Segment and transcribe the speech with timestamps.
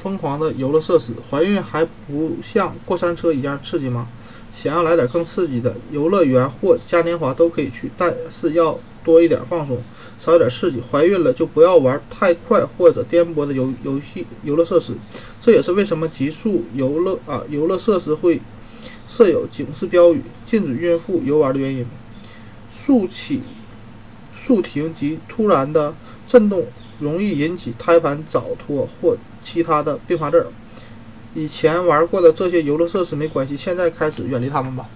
[0.00, 1.12] 疯狂的游乐设施。
[1.28, 4.08] 怀孕还不像过山车一样刺激吗？
[4.52, 9.78] 想要来点更刺激的，游乐园或嘉年华都可以去，但是要多一点放松，
[10.18, 10.80] 少一点刺激。
[10.80, 14.94] 怀孕了就不要玩太快或者颠簸的游游戏游乐设施。
[15.38, 18.40] 这也是为什么极速游乐啊游乐设施会
[19.06, 21.86] 设有警示标语，禁止孕妇游玩的原因。
[22.70, 23.42] 速起、
[24.34, 25.94] 速停及突然的
[26.26, 26.66] 震动
[26.98, 30.46] 容易引起胎盘早脱或其他的并发症。
[31.34, 34.88] 以前玩过的这些游乐设施没关系，现在开始远离他们吧。